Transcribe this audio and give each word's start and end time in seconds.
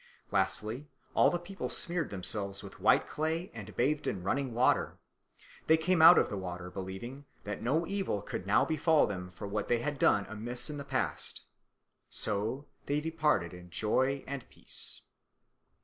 Lastly, 0.31 0.89
all 1.13 1.29
the 1.29 1.37
people 1.37 1.69
smeared 1.69 2.09
themselves 2.09 2.63
with 2.63 2.79
white 2.79 3.05
clay 3.05 3.51
and 3.53 3.75
bathed 3.75 4.07
in 4.07 4.23
running 4.23 4.51
water. 4.51 4.97
They 5.67 5.77
came 5.77 6.01
out 6.01 6.17
of 6.17 6.27
the 6.27 6.39
water 6.39 6.71
believing 6.71 7.25
that 7.43 7.61
no 7.61 7.85
evil 7.85 8.23
could 8.23 8.47
now 8.47 8.65
befall 8.65 9.05
them 9.05 9.29
for 9.29 9.47
what 9.47 9.67
they 9.67 9.77
had 9.77 9.99
done 9.99 10.25
amiss 10.27 10.71
in 10.71 10.77
the 10.77 10.83
past. 10.85 11.45
So 12.09 12.65
they 12.87 12.99
departed 12.99 13.53
in 13.53 13.69
joy 13.69 14.23
and 14.25 14.49
peace. 14.49 15.01